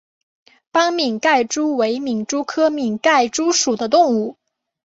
[0.71, 4.35] 斑皿盖蛛为皿蛛科皿盖蛛属的动物。